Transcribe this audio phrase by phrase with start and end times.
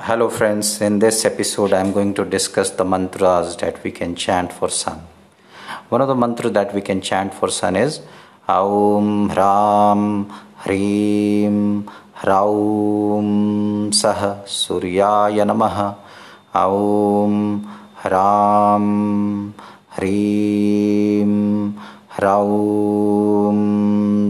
[0.00, 0.80] Hello, friends.
[0.80, 5.00] In this episode, I'm going to discuss the mantras that we can chant for sun.
[5.88, 8.00] One of the mantras that we can chant for sun is
[8.48, 15.96] Aum Hram Hrim Hraum Sah Suryaya Namaha
[16.54, 17.64] Aum
[17.96, 19.52] Hram
[19.98, 21.74] Hrim
[22.12, 23.56] Hraum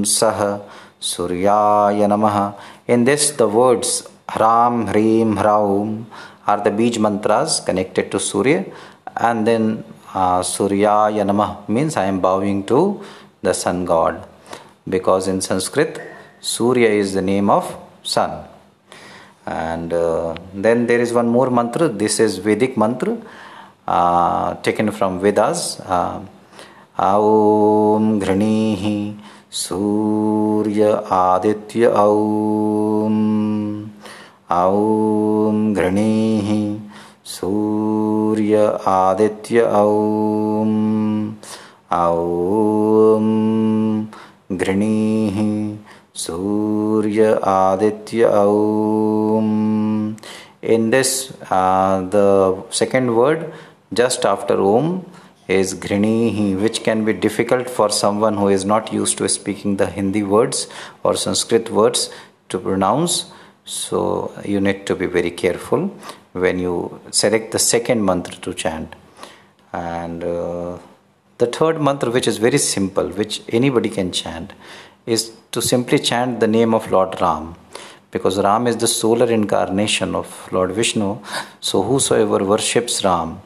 [0.06, 0.60] Sah
[0.98, 2.54] Suryaya Namaha.
[2.86, 6.04] In this, the words Hram, Hrim, Hraum
[6.46, 8.64] are the Bij mantras connected to Surya,
[9.16, 13.02] and then uh, Suryaya Namah means I am bowing to
[13.42, 14.27] the sun god
[14.88, 16.01] because in Sanskrit,
[16.41, 18.45] Surya is the name of sun.
[19.46, 23.16] And uh, then there is one more mantra, this is Vedic mantra
[23.87, 25.80] uh, taken from Vedas.
[25.80, 26.20] Uh,
[27.01, 29.16] Aum Ghranihi
[29.48, 33.67] Surya Aditya Aum
[34.51, 36.80] Aum Ghranihi
[37.23, 41.38] Surya Aditya Aum
[41.90, 43.27] Aum
[44.51, 45.79] Ghranihi
[46.15, 50.16] Surya Aditya Aum
[50.62, 53.52] In this, uh, the second word
[53.93, 55.05] just after Om
[55.46, 59.87] is Ghrinihi, which can be difficult for someone who is not used to speaking the
[59.87, 60.68] Hindi words
[61.02, 62.10] or Sanskrit words
[62.49, 63.30] to pronounce.
[63.69, 65.88] So you need to be very careful
[66.33, 68.94] when you select the second mantra to chant.
[69.75, 70.78] And uh,
[71.37, 74.55] the third mantra, which is very simple, which anybody can chant,
[75.05, 77.56] is to simply chant the name of Lord Ram.
[78.11, 81.19] Because Ram is the solar incarnation of Lord Vishnu.
[81.61, 83.43] So whosoever worships Ram,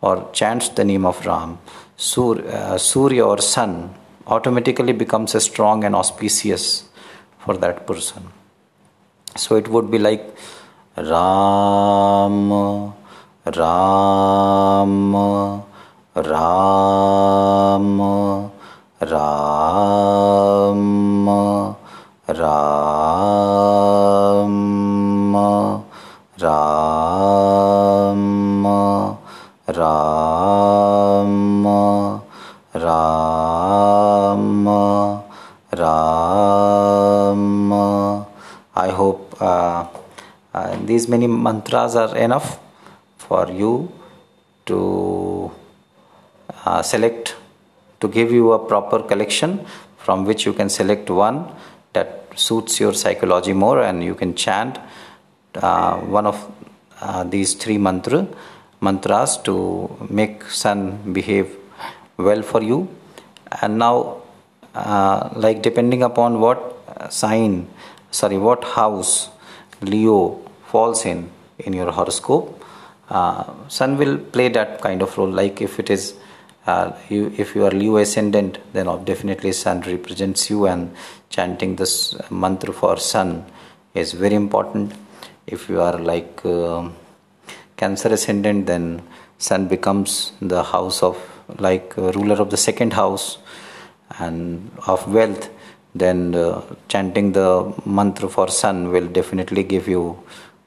[0.00, 1.58] or chants the name of Ram,
[1.98, 3.94] Sur, uh, Surya or sun
[4.26, 6.88] automatically becomes a strong and auspicious
[7.40, 8.22] for that person.
[9.36, 10.34] So it would be like
[10.96, 12.52] Ram,
[13.44, 15.14] Ram,
[16.14, 18.00] Ram, Ram,
[19.00, 20.76] Ram,
[22.28, 22.76] Ram.
[29.76, 31.26] Ram,
[32.74, 34.42] Ram,
[35.72, 36.25] Ram.
[40.84, 42.58] These many mantras are enough
[43.18, 43.92] for you
[44.66, 45.50] to
[46.64, 47.36] uh, select,
[48.00, 49.64] to give you a proper collection
[49.98, 51.48] from which you can select one
[51.92, 54.78] that suits your psychology more and you can chant
[55.54, 56.38] uh, one of
[57.00, 58.26] uh, these three mantras
[58.80, 59.54] mantras to
[60.10, 61.56] make sun behave
[62.18, 62.88] well for you.
[63.62, 64.22] And now
[64.74, 66.58] uh, like depending upon what
[67.10, 67.68] sign
[68.20, 69.12] sorry what house
[69.90, 70.18] leo
[70.70, 72.46] falls in in your horoscope?
[73.08, 75.32] Uh, sun will play that kind of role.
[75.40, 76.14] Like if it is
[76.66, 80.94] uh, you, if you are leo ascendant then definitely sun represents you and
[81.30, 81.94] chanting this
[82.30, 83.44] mantra for sun
[83.94, 84.92] is very important.
[85.46, 86.88] If you are like uh,
[87.76, 89.02] Cancer ascendant, then
[89.38, 91.18] Sun becomes the house of
[91.58, 93.36] like ruler of the second house
[94.18, 95.50] and of wealth.
[96.02, 96.62] Then uh,
[96.92, 97.48] chanting the
[97.98, 100.02] mantra for Sun will definitely give you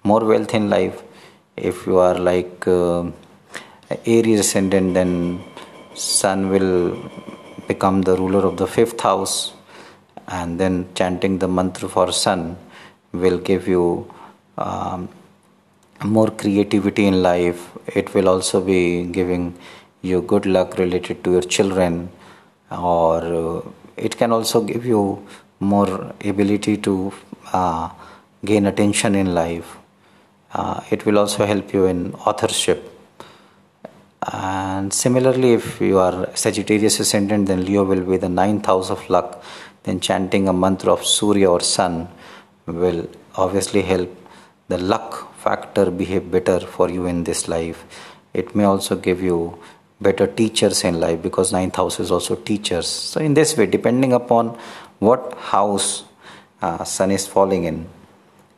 [0.10, 0.98] more wealth in life.
[1.56, 3.04] If you are like uh,
[4.06, 5.12] Aries ascendant, then
[5.94, 6.72] Sun will
[7.68, 9.36] become the ruler of the fifth house,
[10.40, 12.58] and then chanting the mantra for Sun
[13.12, 13.86] will give you
[14.58, 15.10] um,
[16.18, 17.62] more creativity in life.
[18.02, 18.82] It will also be
[19.20, 19.44] giving
[20.02, 22.10] you good luck related to your children,
[22.72, 23.62] or uh,
[24.00, 25.26] it can also give you
[25.60, 27.14] more ability to
[27.54, 27.90] uh,
[28.44, 29.78] gain attention in life.
[30.54, 32.84] Uh, it will also help you in authorship.
[34.22, 39.10] And similarly, if you are Sagittarius ascendant, then Leo will be the ninth house of
[39.10, 39.44] luck.
[39.84, 42.10] Then chanting a mantra of Surya or Sun
[42.66, 44.10] will obviously help
[44.68, 47.84] the luck factor behave better for you in this life.
[48.34, 49.58] It may also give you
[50.02, 52.88] better teachers in life because ninth house is also teachers.
[52.88, 54.58] So in this way, depending upon
[55.00, 56.04] what house
[56.62, 57.88] uh, sun is falling in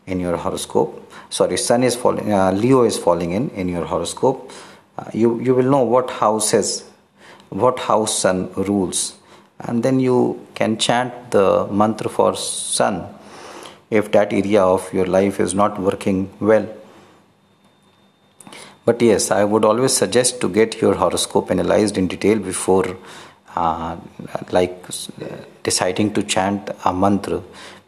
[0.07, 4.51] in your horoscope, sorry, sun is falling, uh, Leo is falling in in your horoscope.
[4.97, 6.83] Uh, you you will know what houses,
[7.49, 9.15] what house sun rules,
[9.59, 13.07] and then you can chant the mantra for sun
[13.89, 16.67] if that area of your life is not working well.
[18.83, 22.97] But yes, I would always suggest to get your horoscope analyzed in detail before,
[23.55, 23.97] uh,
[24.51, 24.85] like
[25.63, 27.41] deciding to chant a mantra,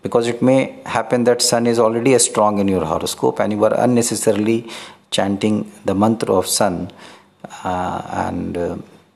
[0.03, 3.73] because it may happen that sun is already strong in your horoscope and you are
[3.79, 4.69] unnecessarily
[5.09, 6.91] chanting the mantra of sun
[7.63, 8.75] uh, and uh,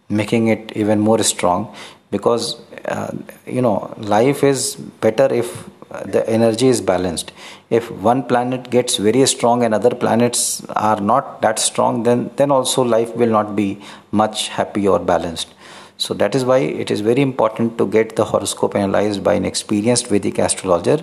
[0.09, 1.75] making it even more strong.
[2.09, 3.11] Because uh,
[3.45, 5.69] you know life is better if
[6.05, 7.31] the energy is balanced.
[7.69, 12.51] If one planet gets very strong and other planets are not that strong then then
[12.51, 15.53] also life will not be much happy or balanced.
[15.97, 19.45] So that is why it is very important to get the horoscope analyzed by an
[19.45, 20.99] experienced vedic astrologer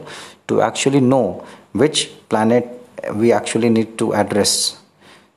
[0.49, 2.69] to actually know which planet
[3.15, 4.81] we actually need to address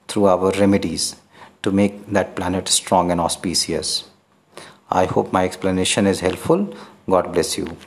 [0.07, 1.15] through our remedies
[1.63, 4.09] to make that planet strong and auspicious.
[4.89, 6.73] I hope my explanation is helpful.
[7.09, 7.77] God bless you